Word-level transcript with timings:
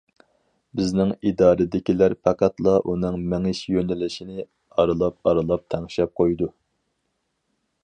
بىزنىڭ 0.77 1.11
ئىدارىدىكىلەر 1.31 2.15
پەقەتلا 2.27 2.73
ئۇنىڭ 2.93 3.19
مېڭىش 3.35 3.61
يۆنىلىشىنى 3.75 4.47
ئارىلاپ-ئارىلاپ 4.79 5.69
تەڭشەپ 5.75 6.19
قويىدۇ. 6.23 6.51